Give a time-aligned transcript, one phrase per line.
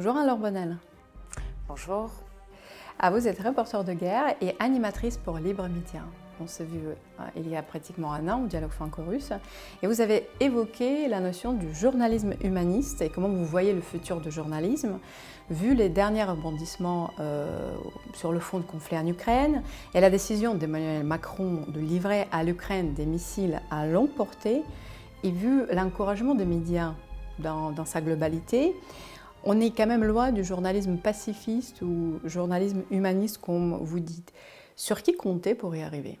[0.00, 0.76] Bonjour Alain Bonnel.
[1.66, 2.12] Bonjour.
[3.00, 6.02] Ah, vous êtes reporter de guerre et animatrice pour Libre Média.
[6.40, 9.32] On s'est vu euh, il y a pratiquement un an au Dialogue franco-russe
[9.82, 14.20] et vous avez évoqué la notion du journalisme humaniste et comment vous voyez le futur
[14.20, 15.00] du journalisme
[15.50, 17.74] vu les derniers rebondissements euh,
[18.14, 22.44] sur le fond de conflit en Ukraine et la décision d'Emmanuel Macron de livrer à
[22.44, 24.62] l'Ukraine des missiles à longue portée
[25.24, 26.94] et vu l'encouragement des médias
[27.40, 28.74] dans, dans sa globalité,
[29.44, 34.32] on est quand même loin du journalisme pacifiste ou journalisme humaniste, comme vous dites.
[34.76, 36.18] Sur qui compter pour y arriver?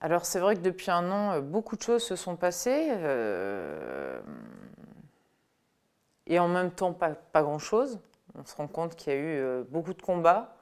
[0.00, 2.88] Alors c'est vrai que depuis un an, beaucoup de choses se sont passées.
[2.90, 4.20] Euh,
[6.26, 8.00] et en même temps, pas, pas grand-chose.
[8.34, 10.56] On se rend compte qu'il y a eu euh, beaucoup de combats,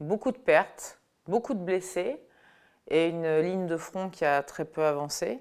[0.00, 2.20] beaucoup de pertes, beaucoup de blessés
[2.88, 5.40] et une ligne de front qui a très peu avancé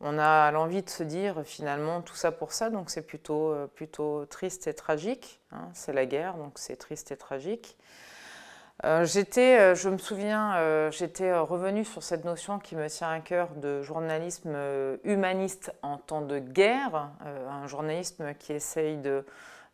[0.00, 3.66] on a l'envie de se dire finalement tout ça pour ça, donc c'est plutôt, euh,
[3.66, 5.40] plutôt triste et tragique.
[5.52, 5.68] Hein.
[5.74, 7.76] c'est la guerre, donc c'est triste et tragique.
[8.84, 13.20] Euh, j'étais, euh, je me souviens, j'étais revenu sur cette notion qui me tient à
[13.20, 14.56] cœur de journalisme
[15.04, 19.26] humaniste en temps de guerre, un journalisme qui essaye de,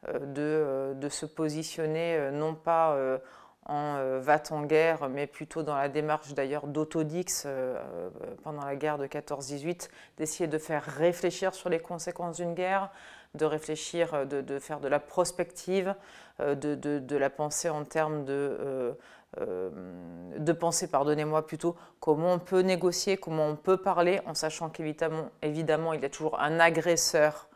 [0.08, 2.97] de se positionner non pas
[3.69, 8.11] en euh, va en guerre, mais plutôt dans la démarche d'ailleurs d'Autodix euh, euh,
[8.42, 12.91] pendant la guerre de 14-18, d'essayer de faire réfléchir sur les conséquences d'une guerre,
[13.34, 15.94] de réfléchir, de, faire de la prospective,
[16.39, 18.97] de, la pensée en termes de,
[19.37, 25.28] de penser, pardonnez-moi plutôt, comment on peut négocier, comment on peut parler, en sachant qu'évidemment,
[25.42, 27.48] évidemment, il y a toujours un agresseur,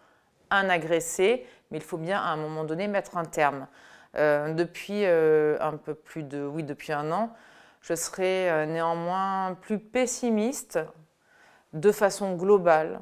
[0.51, 3.67] un agressé, mais il faut bien à un moment donné mettre un terme.
[4.17, 7.31] Euh, depuis euh, un peu plus de, oui, depuis un an,
[7.81, 10.81] je serai euh, néanmoins plus pessimiste
[11.73, 13.01] de façon globale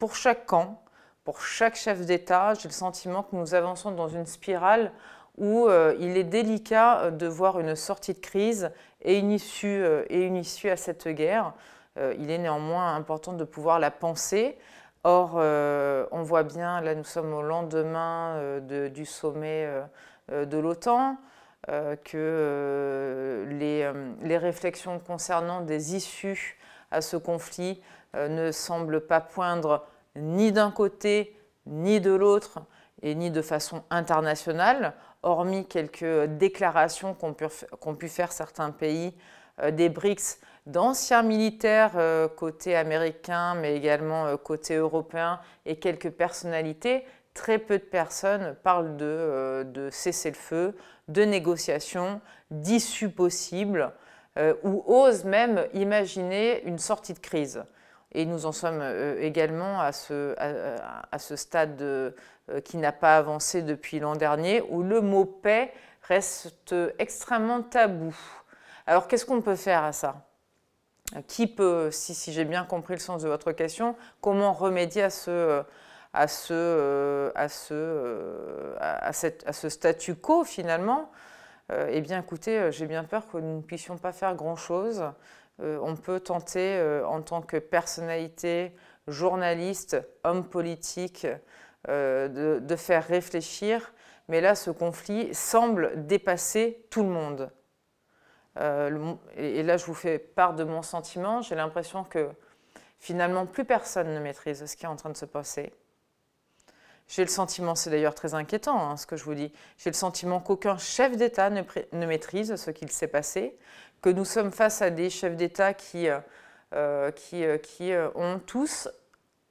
[0.00, 0.82] pour chaque camp,
[1.22, 2.54] pour chaque chef d'État.
[2.54, 4.90] J'ai le sentiment que nous avançons dans une spirale
[5.38, 5.68] où
[6.00, 10.68] il est délicat de voir une sortie de crise et une issue, et une issue
[10.68, 11.52] à cette guerre.
[12.18, 14.58] il est néanmoins important de pouvoir la penser.
[15.02, 19.66] Or, euh, on voit bien, là nous sommes au lendemain euh, du sommet
[20.30, 21.16] euh, de l'OTAN,
[22.04, 26.58] que les, réflexions concernant des issues
[26.90, 27.82] à ce conflit
[28.14, 31.36] ne semblent pas poindre ni d'un côté
[31.66, 32.60] ni de l'autre
[33.02, 39.14] et ni de façon internationale, hormis quelques déclarations qu'ont pu, faire certains pays
[39.70, 47.04] des BRICS d'anciens militaires euh, côté américain, mais également euh, côté européen, et quelques personnalités,
[47.34, 50.76] très peu de personnes parlent de, euh, cessez-le-feu,
[51.08, 52.20] de négociations,
[52.50, 53.92] d'issues possibles,
[54.62, 57.62] ou osent même imaginer une sortie de crise.
[58.12, 58.82] Et nous en sommes
[59.18, 62.14] également à ce, à, ce stade
[62.64, 65.72] qui n'a pas avancé depuis l'an dernier, où le mot paix
[66.02, 68.16] reste extrêmement tabou.
[68.86, 70.29] Alors qu'est-ce qu'on peut faire à ça?
[71.26, 75.62] Qui peut, si, j'ai bien compris le sens de votre question, comment remédier à ce,
[76.12, 79.12] à ce, à ce, à
[79.52, 81.10] ce statu quo finalement?
[81.88, 85.04] Eh bien écoutez, j'ai bien peur que nous ne puissions pas faire grand-chose.
[85.60, 88.74] on peut tenter en tant que personnalité,
[89.06, 91.26] journaliste, homme politique,
[91.88, 93.92] de faire réfléchir,
[94.28, 97.50] mais là ce conflit semble dépasser tout le monde.
[98.60, 101.42] Euh, et là, je vous fais part de mon sentiment.
[101.42, 102.28] J'ai l'impression que
[102.98, 105.72] finalement, plus personne ne maîtrise ce qui est en train de se passer.
[107.08, 109.96] J'ai le sentiment, c'est d'ailleurs très inquiétant hein, ce que je vous dis, j'ai le
[109.96, 113.58] sentiment qu'aucun chef d'État ne, maîtrise ce qu'il s'est passé,
[114.00, 116.20] que nous sommes face à des chefs d'État qui, euh,
[116.72, 118.88] euh, qui, qui ont tous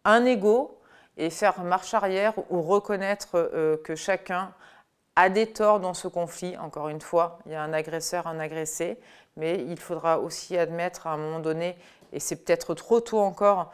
[0.06, 0.80] un ego
[1.18, 3.52] et faire marche arrière ou reconnaître
[3.84, 4.54] que chacun
[5.20, 6.58] a des torts dans ce conflit.
[6.58, 8.98] Encore une fois, il y a un agresseur, un agressé,
[9.36, 11.78] mais il faudra aussi admettre à un moment donné,
[12.14, 13.72] et c'est peut-être trop tôt encore,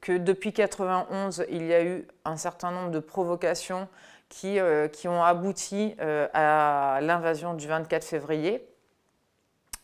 [0.00, 3.88] que depuis 1991, il y a eu un certain nombre de provocations
[4.28, 8.68] qui, euh, ont abouti euh, à l'invasion du 24 février.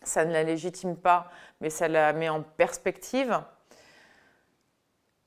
[0.02, 3.40] Ça ne la légitime pas, mais ça la met en perspective.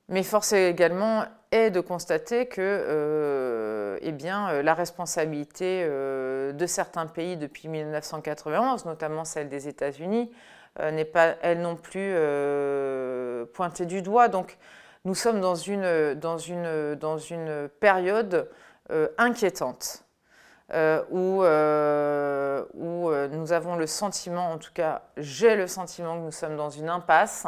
[0.09, 6.65] Mais force également est de constater que euh, eh bien, euh, la responsabilité euh, de
[6.65, 10.31] certains pays depuis 1991, notamment celle des États-Unis,
[10.91, 12.13] n'est pas elle non plus
[13.55, 14.27] pointée du doigt.
[14.27, 14.59] Donc
[15.05, 18.47] nous sommes dans une, dans une, dans une période
[19.17, 20.03] inquiétante.
[21.09, 26.55] où, où nous avons le sentiment, en tout cas j'ai le sentiment que nous sommes
[26.55, 27.47] dans une impasse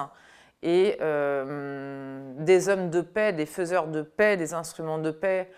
[0.61, 5.49] et des hommes de paix, des faiseurs de paix, des instruments de paix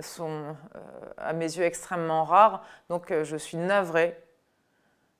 [0.00, 0.56] sont
[1.18, 2.64] à mes yeux extrêmement rares.
[2.88, 4.16] Donc je suis navrée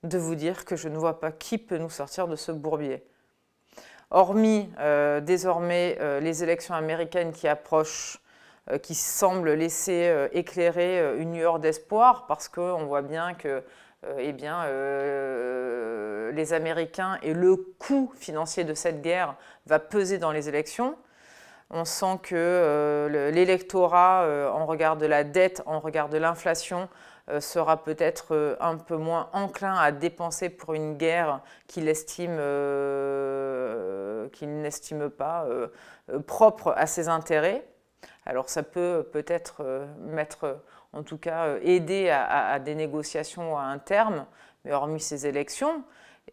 [0.05, 3.05] de vous dire que je ne vois pas qui peut nous sortir de ce bourbier.
[4.11, 4.71] Hormis
[5.23, 8.23] désormais les élections américaines qui approchent
[8.71, 13.65] euh, qui semble laisser euh, éclairer euh, une lueur d'espoir parce qu'on voit bien que
[14.19, 14.67] eh bien,
[16.33, 20.97] les Américains et le coût financier de cette guerre va peser dans les élections.
[21.71, 26.89] On sent que l'électorat, en regard de la dette, en regard de l'inflation,
[27.39, 32.37] sera peut-être un peu moins enclin à dépenser pour une guerre qu'il estime,
[34.33, 35.47] qu'il n'estime pas
[36.27, 37.65] propre à ses intérêts.
[38.25, 40.61] Alors ça peut peut-être euh, mettre,
[40.93, 44.27] en tout cas, euh, aider à, des négociations à un terme,
[44.65, 45.85] mais hormis ces élections,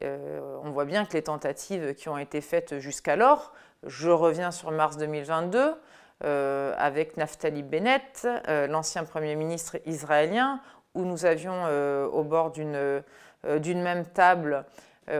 [0.03, 3.53] euh, on voit bien que les tentatives qui ont été faites jusqu'alors,
[3.85, 5.75] je reviens sur mars 2022,
[6.21, 8.27] avec Naftali Bennett,
[8.67, 10.59] l'ancien Premier ministre israélien,
[10.94, 11.63] où nous avions
[12.12, 13.01] au bord d'une
[13.81, 14.65] même table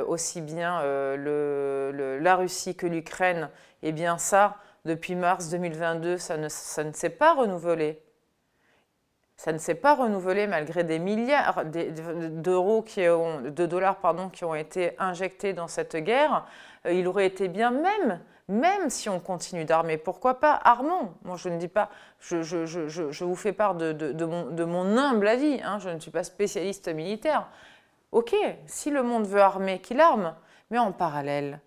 [0.08, 3.50] aussi bien la Russie que l'Ukraine,
[3.82, 8.02] et eh bien ça, depuis mars 2022, ça ne, s'est pas renouvelé.
[9.40, 14.44] Ça ne s'est pas renouvelé malgré des milliards d'euros qui ont, de dollars pardon, qui
[14.44, 16.46] ont été injectés dans cette guerre.
[16.86, 18.20] Euh, il aurait été bien même,
[18.50, 21.14] même si on continue d'armer, pourquoi pas armons?
[21.24, 21.90] Moi, je ne dis pas,
[22.20, 27.48] je, vous fais part de, mon, humble avis, hein, je ne suis pas spécialiste militaire.
[28.12, 28.36] Ok,
[28.66, 30.36] si le monde veut armer, qu'il arme,
[30.70, 31.62] mais en parallèle,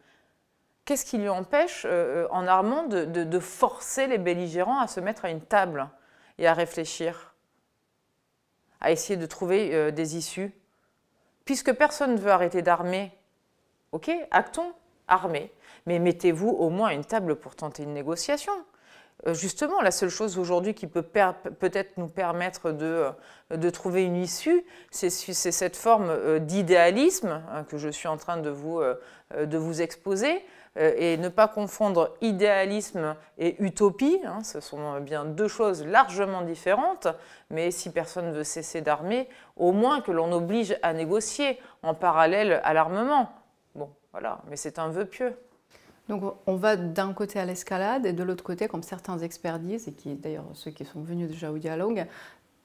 [0.85, 5.25] qu'est-ce qui lui empêche, euh, euh, en armant, de, forcer les belligérants à se mettre
[5.25, 5.89] à une table
[6.37, 7.32] et à réfléchir,
[8.83, 10.53] à essayer de trouver euh, des issues.
[11.47, 13.11] Puisque personne ne veut arrêter d'armer,
[13.93, 14.73] ok, actons,
[15.09, 15.51] armez,
[15.87, 18.53] mais mettez-vous au moins à une table pour tenter une négociation.
[19.33, 23.07] Justement, la seule chose aujourd'hui qui peut peut-être nous permettre de,
[23.51, 28.51] de, trouver une issue, c'est cette forme d'idéalisme hein, que je suis en train de
[28.51, 28.81] vous,
[29.37, 30.39] de vous exposer, euh,
[30.77, 34.21] et ne pas confondre idéalisme et utopie.
[34.25, 37.09] Hein, ce sont bien deux choses largement différentes,
[37.51, 41.95] mais si personne ne veut cesser d'armer, au moins que l'on oblige à négocier en
[41.95, 43.31] parallèle à l'armement.
[43.75, 45.37] Bon, voilà, mais c'est un vœu pieux.
[46.09, 49.89] Donc on va d'un côté à l'escalade et de l'autre côté, comme certains experts disent,
[49.89, 52.07] et qui d'ailleurs ceux qui sont venus déjà au dialogue,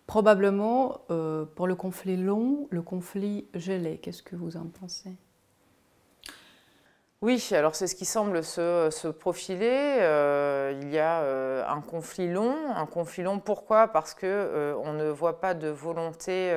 [0.07, 3.97] probablement euh, pour le conflit long, le conflit gelé.
[3.97, 5.15] Qu'est-ce que vous en pensez?
[7.23, 9.97] Oui, alors c'est ce qui semble se, profiler.
[10.01, 12.55] Euh, il y a euh, un conflit long.
[12.75, 13.87] Un conflit long, pourquoi?
[13.87, 16.55] Parce qu'on euh, on ne voit pas de volonté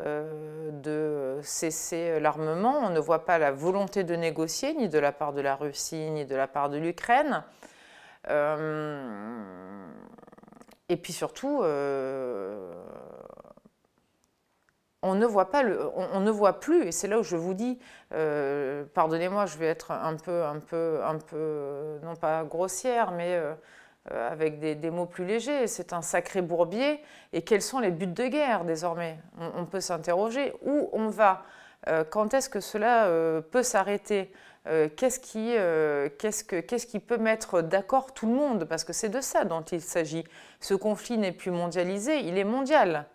[0.00, 5.32] de cesser l'armement, on ne voit pas la volonté de négocier, ni de la part
[5.32, 7.42] de la Russie, ni de la part de l'Ukraine.
[10.88, 11.62] et puis surtout,
[15.02, 15.62] on ne voit pas
[15.94, 17.78] on, ne voit plus, et c'est là où je vous dis,
[18.12, 23.34] euh, pardonnez-moi, je vais être un peu, un peu, un peu, non pas grossière, mais
[23.34, 23.54] euh,
[24.12, 25.66] euh, avec des, mots plus légers.
[25.68, 27.00] C'est un sacré bourbier.
[27.32, 29.18] Et quels sont les buts de guerre désormais?
[29.38, 31.42] On, peut s'interroger où on va?
[32.10, 33.08] quand est-ce que cela
[33.52, 34.32] peut s'arrêter?
[34.96, 35.54] Qu'est-ce qui,
[36.18, 38.64] qu'est-ce, que, qu'est-ce qui peut mettre d'accord tout le monde?
[38.64, 40.24] Parce que c'est de ça dont il s'agit.
[40.60, 43.06] Ce conflit n'est plus mondialisé, il est mondial.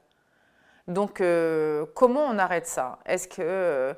[0.87, 2.99] Donc, euh, comment on arrête ça?
[3.05, 3.93] Est-ce que euh,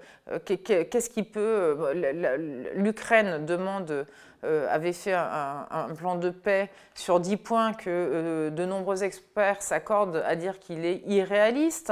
[1.23, 4.05] peut euh, L'Ukraine demande
[4.69, 10.35] avait fait un, plan de paix sur 10 points que de nombreux experts s'accordent à
[10.35, 11.91] dire qu'il est irréaliste?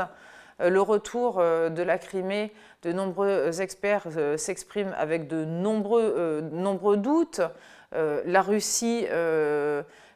[0.60, 4.08] Le retour de la Crimée, de nombreux experts
[4.38, 7.42] s'expriment avec de nombreux, nombreux doutes.
[7.92, 9.08] la Russie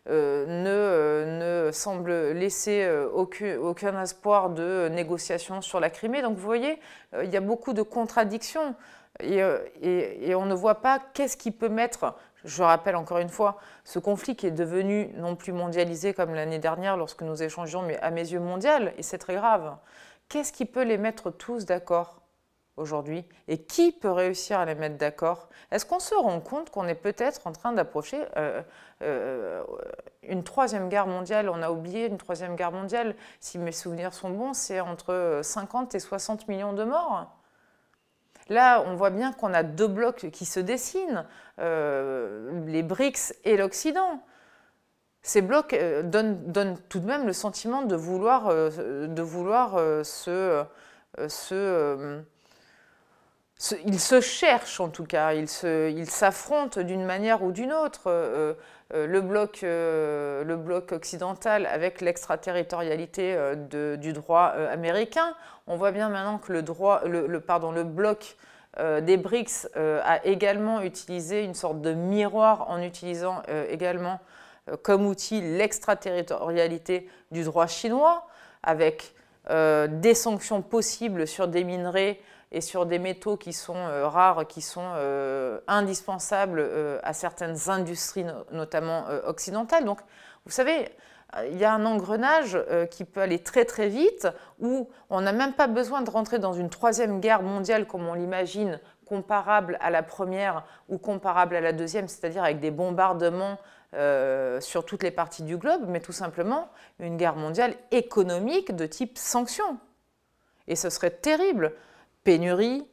[0.10, 6.22] ne, ne, semble laisser euh, aucun, espoir de négociation sur la Crimée.
[6.22, 6.80] Donc vous voyez,
[7.14, 8.76] euh, il y a beaucoup de contradictions
[9.20, 12.14] et, on ne voit pas qu'est-ce qui peut mettre,
[12.46, 16.60] je rappelle encore une fois, ce conflit qui est devenu non plus mondialisé comme l'année
[16.60, 19.76] dernière lorsque nous échangeons, mais à mes yeux mondial, et c'est très grave.
[20.30, 22.22] Qu'est-ce qui peut les mettre tous d'accord
[22.78, 25.50] aujourd'hui et qui peut réussir à les mettre d'accord?
[25.72, 28.62] Est-ce qu'on se rend compte qu'on est peut-être en train d'approcher euh,
[29.02, 29.64] euh,
[30.24, 31.50] une troisième guerre mondiale?
[31.50, 35.96] On a oublié une troisième guerre mondiale, si mes souvenirs sont bons, c'est entre 50
[35.96, 37.34] et 60 millions de morts.
[38.50, 41.26] Là, on voit bien qu'on a deux blocs qui se dessinent,
[41.60, 44.22] euh, les BRICS et l'Occident.
[45.22, 49.74] Ces blocs donnent, tout de même le sentiment de vouloir, de vouloir
[50.06, 50.64] se,
[51.28, 52.24] se
[53.86, 58.04] ils se cherchent en tout cas, ils s'affrontent d'une manière ou d'une autre.
[58.08, 58.54] Euh,
[58.94, 63.36] euh, le, bloc, euh, le, bloc, occidental avec l'extraterritorialité
[64.00, 65.36] du droit américain.
[65.66, 68.38] On voit bien maintenant que le, bloc
[69.02, 74.20] des BRICS a également utilisé une sorte de miroir en utilisant également
[74.84, 78.28] comme outil l'extraterritorialité du droit chinois
[78.64, 79.14] avec
[79.50, 82.20] des sanctions possibles sur des minerais
[82.52, 87.70] et sur des métaux qui sont euh, rares, qui sont euh, indispensables euh, à certaines
[87.70, 89.86] industries, notamment occidentales.
[89.86, 90.00] Donc,
[90.46, 90.90] vous savez,
[91.50, 92.58] il y a un engrenage
[92.90, 96.54] qui peut aller très très vite, où on n'a même pas besoin de rentrer dans
[96.54, 101.74] une troisième guerre mondiale comme on l'imagine, comparable à la première ou comparable à la
[101.74, 103.58] deuxième, c'est-à-dire avec des bombardements
[104.62, 109.18] sur toutes les parties du globe, mais tout simplement une guerre mondiale économique de type
[109.18, 109.78] sanctions.
[110.68, 111.74] Et ce serait terrible
[112.28, 112.86] pénurie,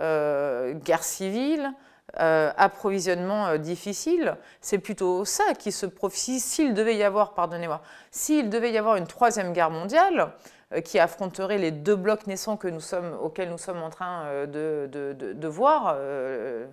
[0.00, 1.72] euh, guerre civile,
[2.20, 4.36] euh, approvisionnement euh, difficile.
[4.60, 6.42] C'est plutôt ça qui se profite.
[6.42, 7.80] S'il devait y avoir, pardonnez-moi,
[8.10, 10.34] s'il devait y avoir une troisième guerre mondiale,
[10.80, 16.66] qui affronterait les deux blocs naissants auxquels nous sommes en train euh, de, voir, euh,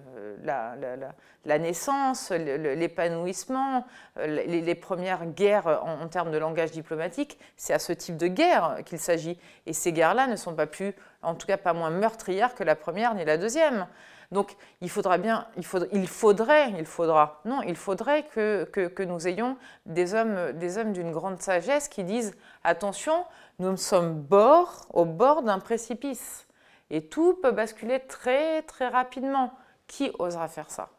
[0.43, 3.85] la, naissance, l'épanouissement,
[4.25, 8.99] les, premières guerres en, termes de langage diplomatique, c'est à ce type de guerre qu'il
[8.99, 9.37] s'agit.
[9.65, 12.75] Et ces guerres-là ne sont pas plus, en tout cas pas moins meurtrières que la
[12.75, 13.87] première ni la deuxième.
[14.31, 18.87] Donc il faudra bien, il, faudrait, il faudrait, il faudra, non, il faudrait que, que,
[18.87, 23.25] que nous ayons des hommes, des hommes d'une grande sagesse qui disent attention,
[23.59, 26.47] nous sommes bord, au bord d'un précipice.
[26.89, 29.53] Et tout peut basculer très très rapidement.
[29.87, 30.89] Qui osera faire ça?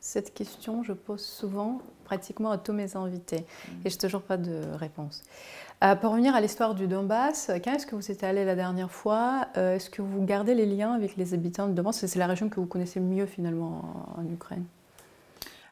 [0.00, 3.72] Cette question, je pose souvent, pratiquement à tous mes invités, mm.
[3.84, 5.22] et je n'ai toujours pas de réponse.
[5.84, 8.90] Euh, pour revenir à l'histoire du Donbass, quand est-ce que vous êtes allé la dernière
[8.90, 9.46] fois?
[9.56, 12.04] Euh, Est-ce que vous gardez les liens avec les habitants du Donbass?
[12.04, 14.64] C'est la région que vous connaissez mieux finalement en, Ukraine.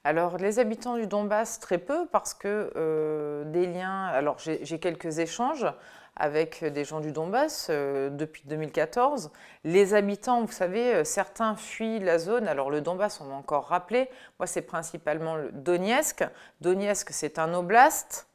[0.06, 4.06] Alors, les habitants du Donbass, très peu, parce que euh, des liens.
[4.06, 5.66] Alors, j'ai quelques échanges
[6.14, 9.32] avec des gens du Donbass depuis 2014.
[9.64, 12.46] Les habitants, vous savez, certains fuient la zone.
[12.46, 14.08] Alors, le Donbass, on m'a encore rappelé,
[14.38, 16.24] moi, c'est principalement le Donetsk.
[16.60, 18.28] Donetsk, c'est un oblast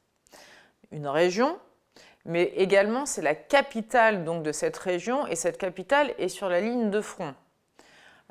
[0.92, 1.58] une région,
[2.26, 6.62] mais également c'est la capitale donc, de cette région, et cette capitale est sur la
[6.62, 7.34] ligne de front.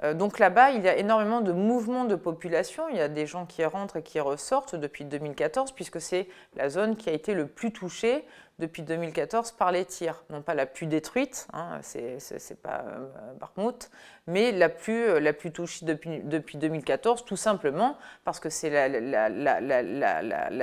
[0.02, 2.88] Euh, donc là-bas, il y a énormément de mouvements de population.
[2.88, 6.70] Il y a des gens qui rentrent et qui ressortent depuis 2014, puisque c'est la
[6.70, 8.24] zone qui a été le plus touchée
[8.60, 10.22] depuis 2014 par les tirs.
[10.30, 13.08] Non pas la plus détruite, hein, c'est pas euh,
[14.26, 18.70] mais la plus, euh, la plus touchée depuis, depuis 2014, tout simplement parce que c'est
[18.70, 18.88] la,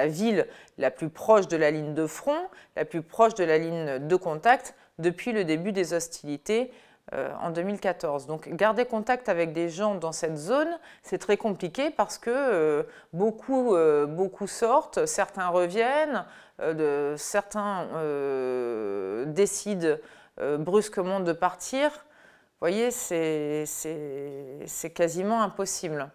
[0.08, 2.40] ville la plus proche de la ligne de front,
[2.76, 6.72] la plus proche de la ligne de contact depuis le début des hostilités
[7.14, 8.28] euh, en 2014.
[8.28, 10.68] Donc garder contact avec des gens dans cette zone,
[11.04, 12.84] c'est très compliqué parce que euh,
[13.14, 16.26] beaucoup, euh, beaucoup sortent, certains reviennent,
[16.60, 17.88] de, certains
[19.28, 19.96] décident
[20.60, 21.92] brusquement de partir.
[21.92, 23.66] Vous voyez, c'est
[24.94, 26.10] quasiment impossible.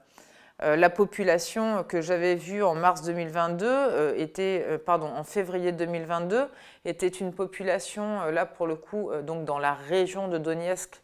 [0.63, 5.73] Euh, la population que j'avais vue en mars 2022 euh, était, euh, pardon, en février
[5.73, 6.47] 2022,
[6.85, 11.01] était une population, là pour le coup, donc dans la région de Donetsk,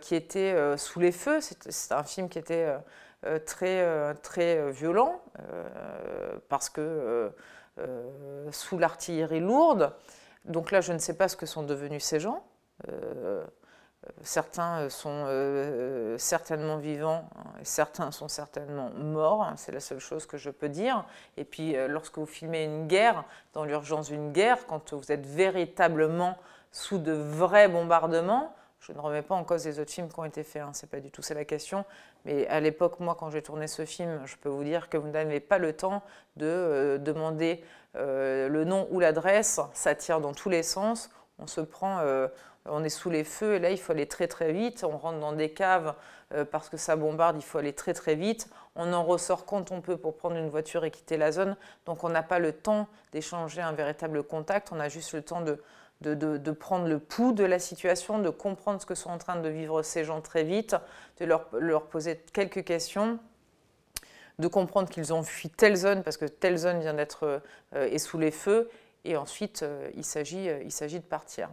[0.00, 1.40] qui était sous les feux.
[1.40, 2.68] C'est un film qui était
[3.46, 5.22] très, très violent,
[6.48, 7.30] parce que
[8.50, 9.92] sous l'artillerie lourde.
[10.44, 12.44] Donc là, je ne sais pas ce que sont devenus ces gens.
[14.22, 15.26] Certains sont
[16.18, 20.68] certainement vivants, hein, certains sont certainement morts, hein, c'est la seule chose que je peux
[20.68, 21.04] dire.
[21.36, 25.26] Et puis euh, lorsque vous filmez une guerre, dans l'urgence d'une guerre, quand vous êtes
[25.26, 26.36] véritablement
[26.72, 30.24] sous de vrais bombardements, je ne remets pas en cause les autres films qui ont
[30.24, 31.84] été faits, hein, c'est pas du tout c'est la question.
[32.24, 35.08] Mais à l'époque, moi, quand j'ai tourné ce film, je peux vous dire que vous
[35.08, 36.02] n'avez pas le temps
[36.36, 39.60] de demander le nom ou l'adresse.
[39.72, 41.10] Ça tire dans tous les sens.
[41.38, 42.00] On se prend,
[42.70, 45.18] on est sous les feux et là il faut aller très très vite, on rentre
[45.18, 45.94] dans des caves
[46.34, 49.72] euh, parce que ça bombarde, il faut aller très très vite, on en ressort quand
[49.72, 51.56] on peut pour prendre une voiture et quitter la zone,
[51.86, 55.42] donc on n'a pas le temps d'échanger un véritable contact, on a juste le temps
[55.42, 59.48] de, prendre le pouls de la situation, de comprendre ce que sont en train de
[59.48, 60.76] vivre ces gens très vite,
[61.18, 63.18] de leur, poser quelques questions
[64.38, 67.42] de comprendre qu'ils ont fui telle zone parce que telle zone vient d'être
[67.74, 68.70] euh, est sous les feux.
[69.04, 71.48] Et ensuite euh, il s'agit de partir.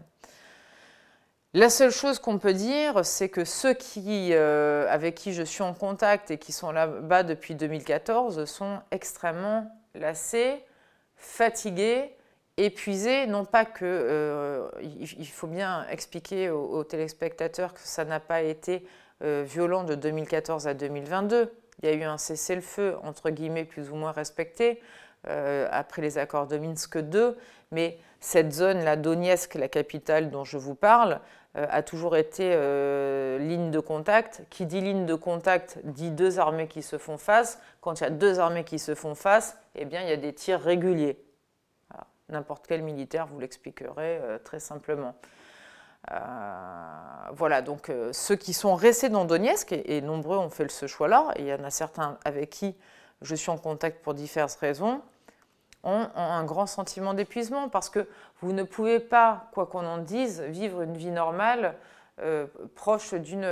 [1.55, 5.63] La seule chose qu'on peut dire, c'est que ceux qui, euh, avec qui je suis
[5.63, 10.61] en contact et qui sont là-bas depuis 2014 sont extrêmement lassés,
[11.15, 12.13] fatigués,
[12.57, 13.25] épuisés.
[13.25, 18.85] Non pas que, euh, il faut bien expliquer aux, téléspectateurs que ça n'a pas été
[19.21, 21.53] violent de 2014 à 2022.
[21.81, 24.81] Il y a eu un cessez-le-feu, entre guillemets, plus ou moins respecté,
[25.23, 27.33] après les accords de Minsk II,
[27.71, 31.19] mais cette zone, la Donetsk, la capitale dont je vous parle, euh,
[31.55, 34.43] a toujours été euh, ligne de contact.
[34.49, 37.59] Qui dit ligne de contact dit deux armées qui se font face.
[37.81, 40.17] Quand il y a deux armées qui se font face, eh bien, il y a
[40.17, 41.17] des tirs réguliers.
[42.27, 45.15] N'importe quel militaire vous l'expliquerait euh, très simplement.
[47.31, 51.41] voilà, donc ceux qui sont restés dans Donetsk, et, nombreux ont fait ce choix-là, et
[51.41, 52.75] il y en a certains avec qui
[53.21, 55.01] je suis en contact pour diverses raisons,
[55.85, 58.07] ont, un grand sentiment d'épuisement parce que
[58.41, 61.75] vous ne pouvez pas, quoi qu'on en dise, vivre une vie normale
[62.21, 63.43] euh, proche d'une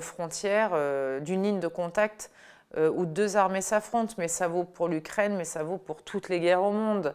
[0.00, 2.30] frontière, euh, d'une ligne de contact
[2.78, 4.14] euh, où deux armées s'affrontent.
[4.16, 7.14] Mais ça vaut pour l'Ukraine, mais ça vaut pour toutes les guerres au monde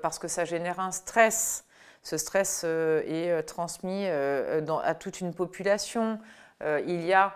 [0.00, 1.66] parce que ça génère un stress.
[2.02, 6.18] Ce stress est transmis à toute une population.
[6.62, 7.34] il y a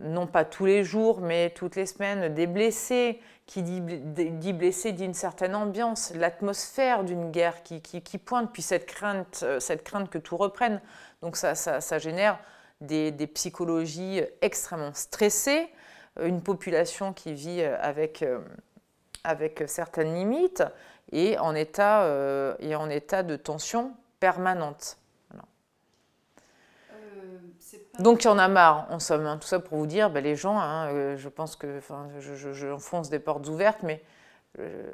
[0.00, 3.20] non pas tous les jours, mais toutes les semaines, des blessés.
[3.48, 9.40] Qui dit, blessés dit une certaine ambiance, l'atmosphère d'une guerre qui, pointe, puis cette crainte,
[9.42, 10.82] euh, cette crainte que tout reprenne.
[11.22, 12.38] Donc ça, génère
[12.82, 15.66] des, psychologies extrêmement stressées,
[16.18, 18.22] euh, une population qui vit euh, avec,
[19.24, 20.62] avec certaines limites
[21.10, 22.06] et en état,
[22.60, 24.98] et en état de tension permanente.
[27.98, 29.26] Donc il y en a marre, en somme.
[29.26, 29.38] Hein.
[29.38, 31.80] Tout ça pour vous dire, ben, les gens, hein, euh, je pense que
[32.20, 34.02] je, je, des portes ouvertes, mais
[34.58, 34.92] euh,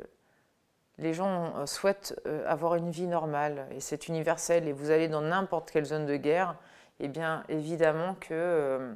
[0.98, 4.68] les gens euh, souhaitent avoir une vie normale et c'est universel.
[4.68, 6.56] Et vous allez dans n'importe quelle zone de guerre,
[7.00, 8.94] et eh bien évidemment que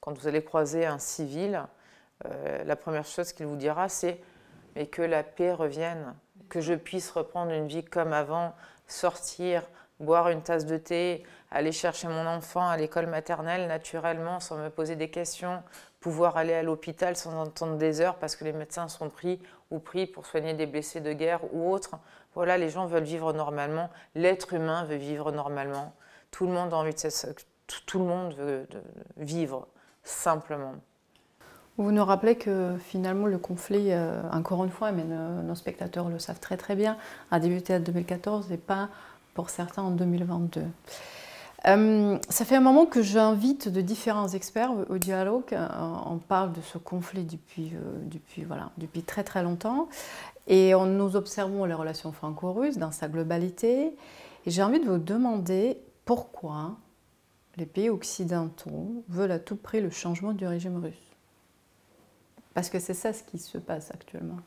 [0.00, 1.62] quand vous allez croiser un civil,
[2.66, 4.20] la première chose qu'il vous dira, c'est
[4.92, 6.14] que la paix revienne,
[6.50, 8.54] que je puisse reprendre une vie comme avant,
[8.86, 9.62] sortir,
[10.00, 14.68] boire une tasse de thé, aller chercher mon enfant à l'école maternelle naturellement sans me
[14.68, 15.62] poser des questions,
[16.00, 19.78] pouvoir aller à l'hôpital sans attendre des heures parce que les médecins sont pris ou
[19.78, 21.96] pris pour soigner des blessés de guerre ou autres.
[22.34, 25.92] Voilà, les gens veulent vivre normalement, l'être humain veut vivre normalement,
[26.30, 27.34] tout le monde a envie de
[27.86, 28.66] tout le monde veut
[29.16, 29.66] vivre
[30.02, 30.74] simplement.
[31.76, 36.18] Vous nous rappelez que finalement le conflit, euh, encore une fois, mais nos, spectateurs le
[36.18, 36.98] savent très très bien,
[37.30, 38.88] a débuté en 2014 et pas
[39.34, 40.62] pour certains en 2022.
[41.66, 45.52] Euh, ça fait un moment que j'invite de différents experts au, dialogue.
[45.52, 45.68] Euh,
[46.06, 49.88] on parle de ce conflit depuis, euh, depuis, voilà, depuis très très longtemps.
[50.46, 53.96] Et on, nous observons les relations franco-russes dans sa globalité.
[54.46, 56.76] Et j'ai envie de vous demander pourquoi
[57.56, 60.94] les pays occidentaux veulent à tout prix le changement du régime russe.
[62.54, 64.38] Parce que c'est ça ce qui se passe actuellement.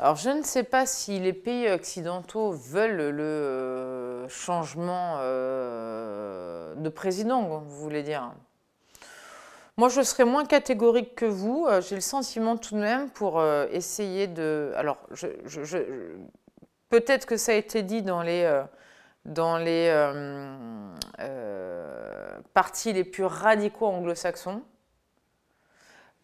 [0.00, 6.88] Alors je ne sais pas si les pays occidentaux veulent le euh, changement euh, de
[6.88, 8.30] président, vous voulez dire.
[9.76, 11.66] Moi, je serais moins catégorique que vous.
[11.68, 14.72] Euh, j'ai le sentiment tout de même pour essayer de...
[14.76, 14.98] Alors,
[16.90, 18.62] peut-être que ça a été dit dans les,
[19.24, 19.92] dans les
[22.54, 24.62] partis les plus radicaux anglo-saxons.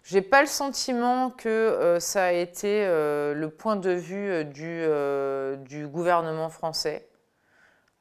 [0.04, 5.56] J'ai pas le sentiment que euh, ça a été euh, le point de vue euh,
[5.56, 7.08] du, gouvernement français.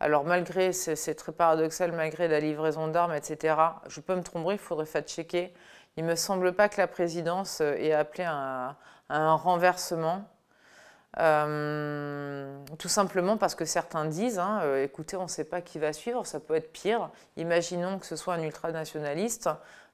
[0.01, 3.55] Alors malgré, c'est très paradoxal, malgré la livraison d'armes, etc.,
[3.87, 5.53] je peux me tromper, il faudrait fact-checker.
[5.95, 8.75] Il me semble pas que la présidence ait appelé à,
[9.07, 10.27] un renversement.
[11.15, 16.26] Tout simplement parce que certains disent, hein, écoutez, on ne sait pas qui va suivre,
[16.26, 17.10] ça peut être pire.
[17.38, 19.49] Imaginons que ce soit un ultranationaliste,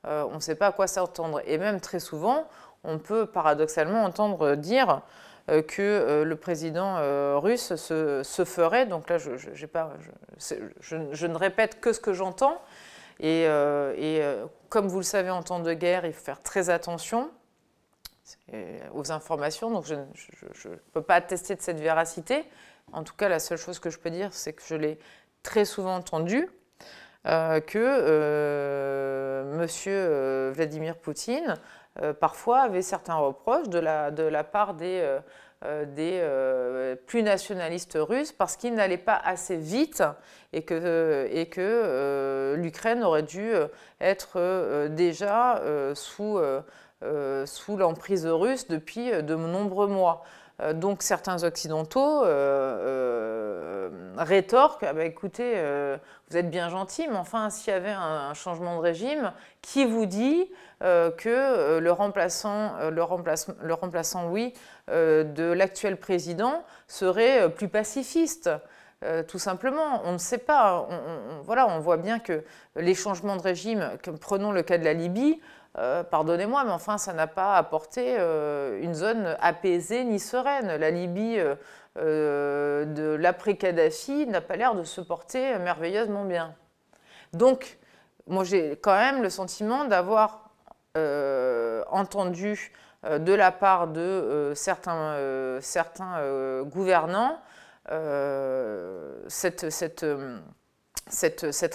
[0.08, 1.42] euh, on ne sait pas à quoi s'attendre.
[1.46, 2.48] Et même très souvent,
[2.84, 5.02] on peut paradoxalement entendre dire
[5.50, 6.96] euh, que euh, le président
[7.40, 9.36] russe se, ferait, donc là je,
[11.26, 12.62] ne répète que ce que j'entends,
[13.20, 13.48] et,
[14.70, 17.30] comme vous le savez en temps de guerre, il faut faire très attention
[18.94, 22.44] aux informations, donc je ne peux pas attester de cette véracité.
[22.92, 25.00] En tout cas, la seule chose que je peux dire, c'est que je l'ai
[25.44, 26.50] très souvent entendu,
[27.28, 29.68] euh, que euh, M.
[29.88, 31.56] Euh, Vladimir Poutine,
[32.22, 35.06] parfois, avait certains reproches de la, de la part des,
[35.88, 40.02] des plus nationalistes russes parce qu'il n'allait pas assez vite
[40.54, 43.52] et que, et que l'Ukraine aurait dû
[44.00, 45.62] être déjà
[45.94, 46.40] sous,
[47.46, 50.24] sous l'emprise russe depuis de nombreux mois.
[50.62, 55.54] Euh, donc certains occidentaux euh, euh, rétorquent ah bah, écoutez,
[56.30, 59.32] vous êtes bien gentil, mais enfin, s'il y avait un, changement de régime,
[59.62, 60.50] qui vous dit
[60.82, 63.02] que le remplaçant, le,
[63.74, 64.54] remplaçant, oui,
[64.88, 68.50] de l'actuel président serait plus pacifiste?
[69.28, 70.88] Tout simplement, on ne sait pas.
[71.44, 72.44] voilà, on voit bien que
[72.76, 75.40] les changements de régime, prenons le cas de la Libye,
[75.74, 78.18] pardonnez-moi, mais enfin, ça n'a pas apporté
[78.82, 80.76] une zone apaisée ni sereine.
[80.76, 81.38] La Libye
[81.96, 86.54] de l'après-Kadhafi n'a pas l'air de se porter merveilleusement bien.
[87.34, 87.78] Donc,
[88.28, 90.50] moi, j'ai quand même le sentiment d'avoir
[90.96, 92.74] entendu
[93.06, 97.40] euh, de la part de euh, certains, euh, gouvernants
[99.30, 99.62] cette,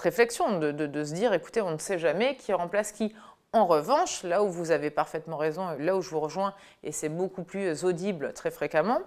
[0.01, 3.15] réflexion de, se dire, écoutez, on ne sait jamais qui remplace qui.
[3.55, 7.09] En revanche, là où vous avez parfaitement raison, là où je vous rejoins, et c'est
[7.09, 8.99] beaucoup plus audible très fréquemment,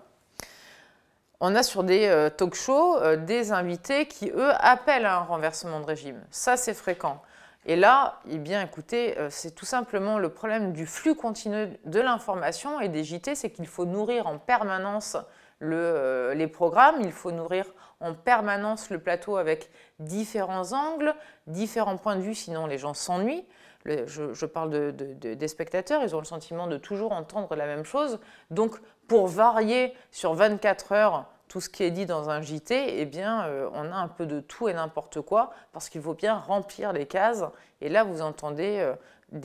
[1.40, 5.86] on a sur des talk shows des invités qui, eux, appellent à un renversement de
[5.86, 6.24] régime.
[6.32, 7.22] Ça, c'est fréquent.
[7.70, 12.00] Et là, eh bien, écoutez, euh, c'est tout simplement le problème du flux continu de
[12.00, 15.18] l'information et des JT, c'est qu'il faut nourrir en permanence
[15.62, 17.66] euh, les programmes, il faut nourrir
[18.00, 21.14] en permanence le plateau avec différents angles,
[21.48, 23.46] différents points de vue, sinon les gens s'ennuient.
[23.88, 28.20] Je, parle des spectateurs, ils ont le sentiment de toujours entendre la même chose.
[28.52, 28.76] Donc,
[29.08, 33.46] pour varier sur 24 heures tout ce qui est dit dans un JT, eh bien,
[33.46, 36.92] euh, on a un peu de tout et n'importe quoi, parce qu'il faut bien remplir
[36.92, 37.44] les cases.
[37.82, 38.94] Et là, vous entendez euh,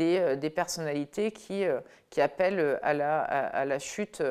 [0.01, 1.65] euh, des, personnalités qui,
[2.21, 4.23] appellent à, la chute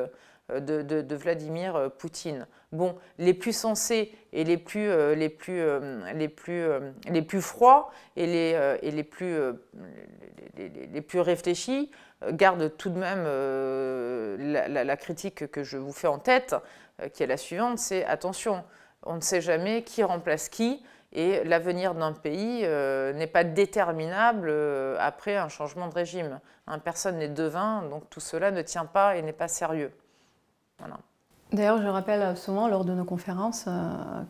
[0.50, 2.46] de, Vladimir Poutine.
[2.72, 5.62] Bon, les plus sensés et les plus, les plus,
[6.14, 6.66] les plus,
[7.06, 9.36] les plus froids et les, et les, plus,
[10.56, 11.90] les, plus réfléchis
[12.30, 13.24] gardent tout de même
[14.38, 16.56] la, critique que je vous fais en tête,
[17.00, 18.64] euh, qui est la suivante, c'est attention,
[19.02, 20.82] on ne sait jamais qui remplace qui,
[21.12, 26.40] et l'avenir d'un pays euh, n'est pas déterminable euh, après un changement de régime.
[26.66, 29.92] Hein, personne n'est devin, donc tout cela ne tient pas et n'est pas sérieux.
[31.52, 33.66] D'ailleurs, je rappelle souvent lors de nos conférences,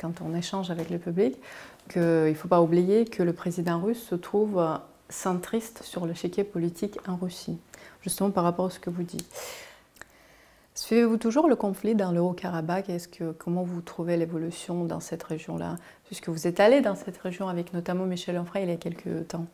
[0.00, 1.36] quand on échange avec le public,
[1.88, 4.60] qu'il ne faut pas oublier que le président russe se trouve
[5.08, 7.58] centriste sur le chéquier politique en Russie,
[8.00, 9.28] justement par rapport à ce que vous dites.
[10.74, 12.86] Suivez-vous toujours le conflit dans le Haut-Karabakh
[13.38, 15.76] comment vous trouvez l'évolution dans cette région-là?
[16.06, 19.28] Puisque vous êtes allé dans cette région avec notamment Michel Onfray il y a quelques
[19.28, 19.46] temps.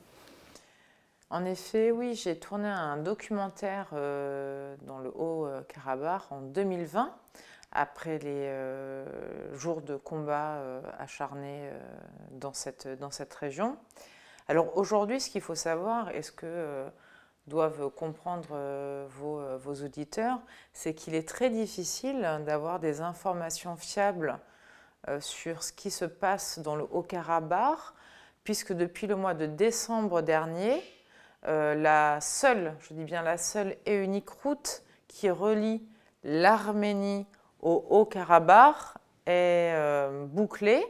[1.30, 7.12] En effet, oui, j'ai tourné un documentaire euh, dans le Haut-Karabakh en 2020,
[7.72, 11.70] après les euh, jours de combat euh, acharnés
[12.32, 13.76] dans, cette, dans cette région.
[14.48, 16.90] Alors aujourd'hui, ce qu'il faut savoir, est-ce que
[17.48, 20.38] doivent comprendre euh, euh, vos, auditeurs,
[20.72, 24.38] c'est qu'il est très difficile d'avoir des informations fiables
[25.08, 27.78] euh, sur ce qui se passe dans le Haut-Karabakh,
[28.44, 30.82] puisque depuis le mois de décembre dernier,
[31.44, 35.86] la seule, je dis bien la seule et unique route qui relie
[36.24, 37.26] l'Arménie
[37.60, 38.76] au Haut-Karabakh
[39.26, 39.74] est
[40.26, 40.84] bouclée,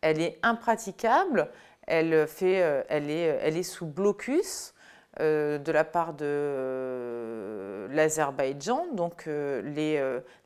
[0.00, 1.50] elle est impraticable,
[1.86, 4.74] elle, elle, est, sous blocus.
[5.18, 8.86] Euh, de la part de euh, l'Azerbaïdjan.
[8.92, 10.00] Donc euh, les,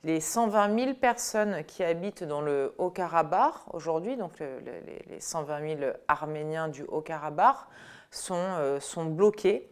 [0.04, 6.68] les, 120 000 personnes qui habitent dans le Haut-Karabakh aujourd'hui, donc les, 120 000 Arméniens
[6.68, 7.56] du Haut-Karabakh,
[8.10, 9.68] sont, sont bloqués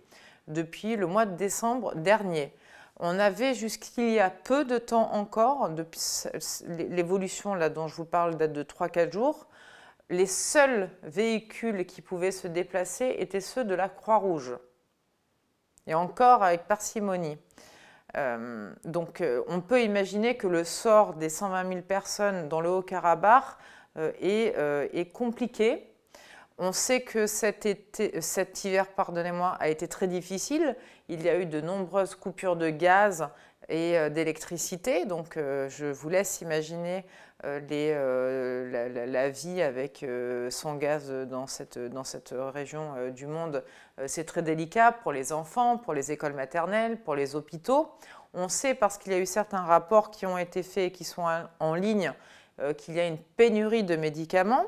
[0.47, 2.53] depuis le mois de décembre dernier.
[3.05, 6.01] On avait jusqu'il y a peu de temps encore, depuis
[6.69, 9.49] l'évolution là dont je vous parle date de 3-4 jours,
[10.09, 14.57] les seuls véhicules qui pouvaient se déplacer étaient ceux de la Croix-Rouge
[15.89, 17.39] et encore avec parcimonie.
[18.17, 22.69] Euh, donc euh, on peut imaginer que le sort des 120 000 personnes dans le
[22.69, 23.57] Haut-Karabakh
[23.97, 25.92] euh, est, compliqué.
[26.65, 30.77] On sait que cet, été, cet hiver pardonnez-moi, a été très difficile.
[31.09, 33.29] Il y a eu de nombreuses coupures de gaz
[33.69, 35.05] et d'électricité.
[35.05, 37.05] Donc je vous laisse imaginer
[37.45, 43.65] euh, euh, la, vie avec euh, son gaz dans cette, dans cette région du monde,
[44.07, 47.91] c'est très délicat pour les enfants, pour les écoles maternelles, pour les hôpitaux.
[48.33, 51.05] On sait parce qu'il y a eu certains rapports qui ont été faits et qui
[51.05, 51.25] sont
[51.59, 52.13] en ligne
[52.79, 54.67] qu'il y a une pénurie de médicaments.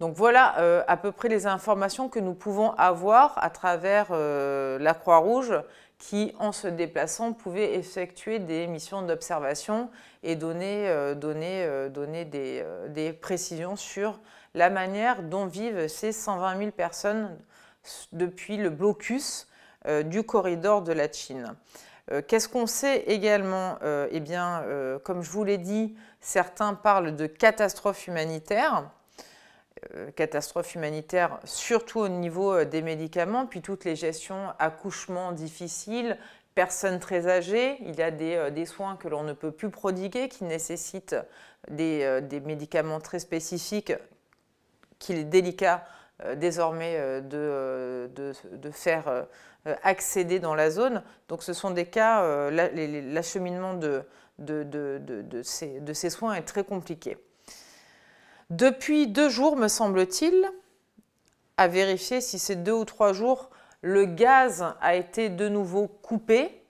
[0.00, 5.52] Donc voilà à peu près les informations que nous pouvons avoir à travers la Croix-Rouge
[6.00, 9.90] qui, en se déplaçant, pouvait effectuer des missions d'observation
[10.22, 11.88] et donner, euh, euh,
[12.24, 14.18] des, euh, des, précisions sur
[14.54, 17.38] la manière dont vivent ces 120 000 personnes
[18.12, 19.46] depuis le blocus
[20.04, 21.54] du corridor de la Chine.
[22.26, 23.78] Qu'est-ce qu'on sait également
[24.10, 24.62] Eh bien,
[25.04, 28.90] comme je vous l'ai dit, certains parlent de catastrophe humanitaire.
[29.94, 36.18] Euh, catastrophe humanitaire, surtout au niveau euh, des médicaments, puis toutes les gestions accouchements difficiles,
[36.54, 40.44] personnes très âgées, il y a des, soins que l'on ne peut plus prodiguer, qui
[40.44, 41.16] nécessitent
[41.70, 43.94] des, médicaments très spécifiques
[44.98, 45.84] qu'il est délicat
[46.36, 48.32] désormais de,
[48.72, 49.26] faire
[49.84, 51.02] accéder dans la zone.
[51.28, 54.02] Donc ce sont des cas, l'acheminement de,
[55.42, 57.16] ces soins est très compliqué.
[58.50, 60.50] Depuis deux jours, me semble-t-il,
[61.56, 66.60] à vérifier si c'est deux ou trois jours, le gaz a été de nouveau coupé.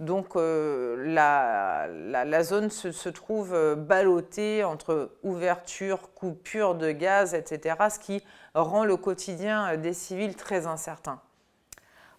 [0.00, 7.98] Donc euh, la, zone se, trouve euh, ballottée entre ouverture, coupure de gaz, etc., ce
[7.98, 8.22] qui
[8.54, 11.22] rend le quotidien des civils très incertain.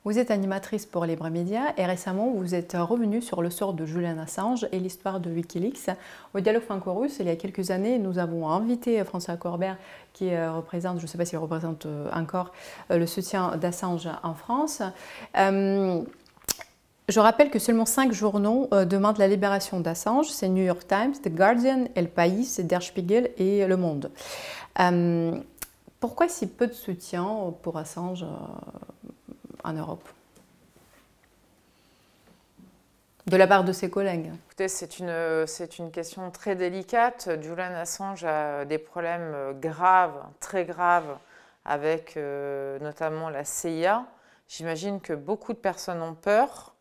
[0.05, 3.85] Vous êtes animatrice pour Libre Média et récemment vous êtes revenue sur le sort de
[3.85, 5.89] Julian Assange et l'histoire de Wikileaks.
[6.33, 9.77] Au Dialogue franco-russe, il y a quelques années, nous avons invité François Corbert
[10.13, 12.53] qui euh, représente, je ne sais pas s'il représente euh, encore,
[12.89, 14.81] euh, le soutien d'Assange en France.
[15.35, 20.29] je rappelle que seulement cinq journaux demandent la libération d'Assange.
[20.29, 24.09] C'est New York Times, The Guardian, El País, Der Spiegel et Le Monde.
[25.99, 28.25] pourquoi si peu de soutien pour Assange
[29.63, 30.07] en Europe
[33.27, 37.29] de la part de ses collègues Écoutez, c'est une, c'est une question très délicate.
[37.41, 41.17] Julian Assange a des problèmes graves, très graves,
[41.65, 44.05] avec euh, notamment la CIA.
[44.47, 46.73] J'imagine que beaucoup de personnes ont peur.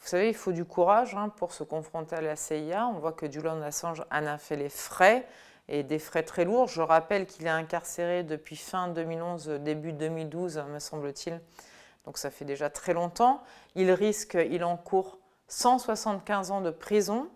[0.00, 2.86] Vous savez, il faut du courage hein, pour se confronter à la CIA.
[2.86, 5.26] On voit que Julian Assange en a fait les frais
[5.68, 6.68] et des frais très lourds.
[6.68, 11.40] Je rappelle qu'il est incarcéré depuis fin 2011, début 2012, me semble-t-il,
[12.04, 13.42] donc ça fait déjà très longtemps.
[13.74, 17.28] Il risque, il encourt 175 ans de prison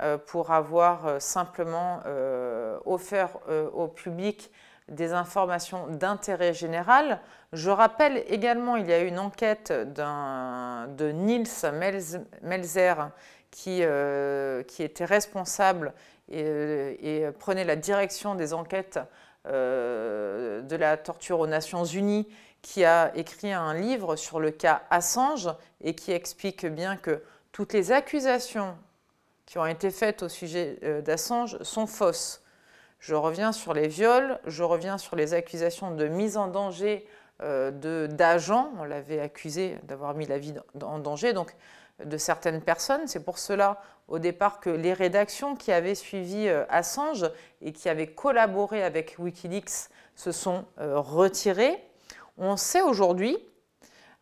[0.00, 3.38] euh, pour avoir euh, simplement euh, offert
[3.74, 4.50] au public
[4.88, 7.20] des informations d'intérêt général.
[7.52, 11.46] Je rappelle également, il y a eu une enquête de Niels
[12.42, 13.10] Melzer
[13.50, 13.82] qui,
[14.66, 15.92] qui était responsable
[16.30, 18.98] et, prenait la direction des enquêtes
[19.46, 22.28] de la torture aux Nations Unies
[22.62, 25.50] qui a écrit un livre sur le cas Assange
[25.82, 28.76] et qui explique bien que toutes les accusations
[29.46, 32.42] qui ont été faites au sujet euh, d'Assange sont fausses.
[33.00, 37.06] Je reviens sur les viols, je reviens sur les accusations de mise en danger
[37.42, 38.70] euh, d'agents.
[38.78, 41.54] On l'avait accusé d'avoir mis la vie en danger, donc
[42.02, 43.08] de certaines personnes.
[43.08, 47.28] C'est pour cela, au départ, que les rédactions qui avaient suivi euh, Assange
[47.60, 51.82] et qui avaient collaboré avec Wikileaks se sont retirées.
[52.38, 53.38] On sait aujourd'hui,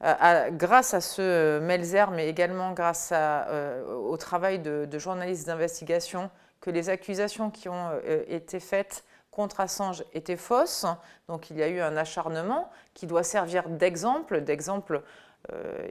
[0.03, 6.70] euh, grâce à ce Melzer, mais également grâce euh, au travail de, journalistes d'investigation, que
[6.70, 10.87] les accusations qui ont euh, été faites contre Assange étaient fausses.
[11.29, 15.03] Donc il y a eu un acharnement qui doit servir d'exemple, d'exemple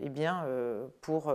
[0.01, 0.45] eh bien,
[1.01, 1.33] pour,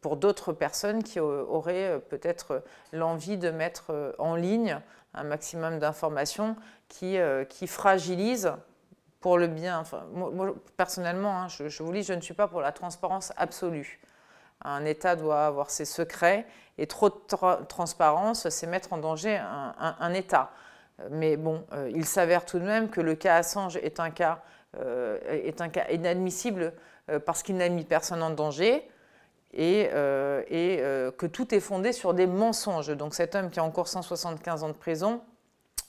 [0.00, 4.80] pour d'autres personnes qui auraient peut-être l'envie de mettre en ligne
[5.14, 6.56] un maximum d'informations
[6.92, 8.52] qui, euh, qui fragilisent
[9.20, 9.82] pour le bien.
[10.12, 14.00] Moi, personnellement, hein, je, vous dis, je ne suis pas pour la transparence absolue.
[14.62, 20.12] Un État doit avoir ses secrets et trop de transparence, c'est mettre en danger un,
[20.12, 20.50] État.
[21.10, 24.42] Mais bon, euh, il s'avère tout de même que le cas Assange est un cas,
[24.78, 26.74] euh, est un cas inadmissible
[27.26, 28.88] parce qu'il n'a mis personne en danger
[29.54, 32.88] et que tout est fondé sur des mensonges.
[32.96, 35.20] Donc cet homme qui a encore 175 ans de prison,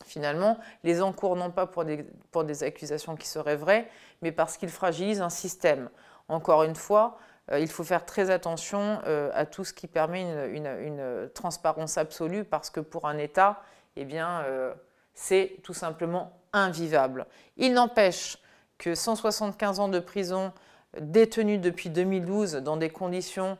[0.05, 3.89] finalement, les encours non pas pour des, pour des accusations qui seraient vraies,
[4.21, 5.89] mais parce qu'ils fragilisent un système.
[6.27, 7.17] Encore une fois,
[7.51, 10.21] euh, il faut faire très attention euh, à tout ce qui permet
[10.53, 13.61] une, transparence absolue, parce que pour un État,
[13.95, 14.73] eh bien, euh,
[15.13, 17.25] c'est tout simplement invivable.
[17.57, 18.37] Il n'empêche
[18.77, 20.53] que 175 ans de prison
[20.99, 23.57] détenus depuis 2012 dans des conditions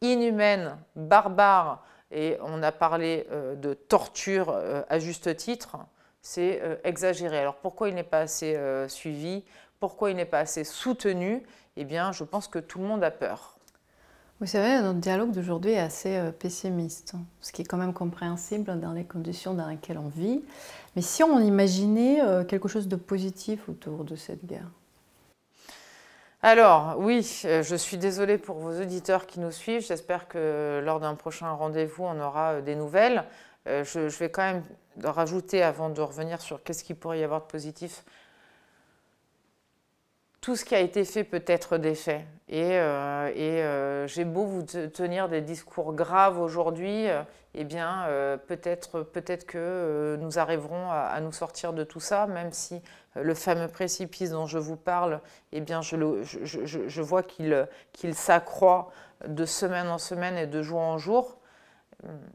[0.00, 5.76] inhumaines, barbares, et on a parlé euh, de torture euh, à juste titre,
[6.22, 7.38] c'est euh, exagéré.
[7.38, 8.56] Alors pourquoi il n'est pas assez
[8.88, 9.44] suivi?
[9.80, 11.42] Pourquoi il n'est pas assez soutenu?
[11.76, 13.58] Eh bien, je pense que tout le monde a peur.
[14.40, 18.92] Vous savez, notre dialogue d'aujourd'hui est assez pessimiste, ce qui est quand même compréhensible dans
[18.92, 20.42] les conditions dans lesquelles on vit.
[20.94, 24.68] Mais si on imaginait quelque chose de positif autour de cette guerre?
[26.48, 29.84] Alors, oui, euh, je suis désolée pour vos auditeurs qui nous suivent.
[29.84, 33.24] J'espère que lors d'un prochain rendez-vous, on aura euh, des nouvelles.
[33.66, 34.62] Euh, je, vais quand même
[35.02, 38.04] rajouter, avant de revenir sur qu'est-ce qu'il pourrait y avoir de positif,
[40.46, 42.24] tout ce qui a été fait peut être défait.
[42.48, 42.78] Et,
[44.06, 47.08] j'ai beau vous tenir des discours graves aujourd'hui,
[47.54, 48.04] eh bien,
[48.46, 52.80] peut-être peut que nous arriverons à, nous sortir de tout ça, même si
[53.16, 58.92] le fameux précipice dont je vous parle, eh bien, je, vois qu'il s'accroît
[59.26, 61.38] de semaine en semaine et de jour en jour.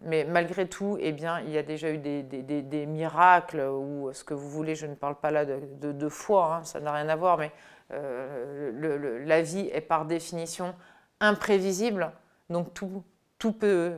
[0.01, 4.33] Mais malgré tout, eh bien, il y a déjà eu des, miracles ou ce que
[4.33, 4.75] vous voulez.
[4.75, 7.51] Je ne parle pas là de, foi, hein, ça n'a rien à voir, mais
[7.93, 10.75] euh, la vie est par définition
[11.19, 12.11] imprévisible.
[12.49, 13.03] Donc tout,
[13.37, 13.93] tout peut,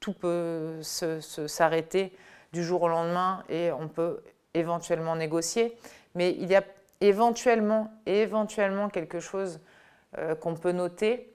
[0.00, 2.16] tout peut s'arrêter
[2.52, 4.22] du jour au lendemain et on peut
[4.54, 5.76] éventuellement négocier.
[6.14, 6.64] Mais il y a
[7.00, 9.60] éventuellement, éventuellement quelque chose
[10.18, 11.32] euh, qu'on peut noter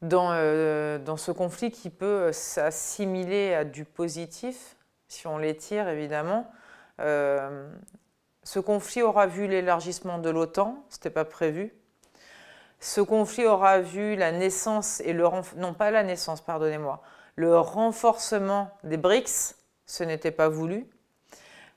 [0.00, 4.76] dans, euh, dans, ce conflit qui peut s'assimiler à du positif,
[5.08, 6.50] si on l'étire évidemment.
[8.48, 11.70] Ce conflit aura vu l'élargissement de l'OTAN, ce n'était pas prévu.
[12.80, 17.02] Ce conflit aura vu la naissance et le non pas la naissance, pardonnez-moi,
[17.36, 20.86] le renforcement des BRICS, ce n'était pas voulu.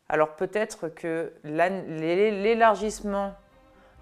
[0.07, 3.33] Alors peut-être que l'élargissement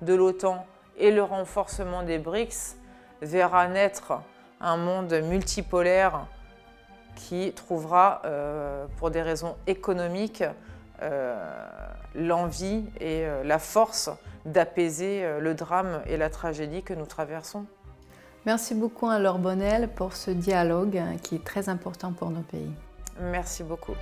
[0.04, 0.64] de l'OTAN
[1.00, 2.78] et le renforcement des BRICS
[3.24, 4.22] verra naître
[4.62, 6.28] un monde multipolaire
[7.16, 10.44] qui trouvera, euh, pour des raisons économiques,
[11.02, 14.10] euh, l'envie et euh, la force
[14.46, 17.66] d'apaiser le drame et la tragédie que nous traversons.
[18.46, 22.72] Merci beaucoup à Laure Bonnel pour ce dialogue qui est très important pour nos pays.
[23.20, 23.96] Merci beaucoup.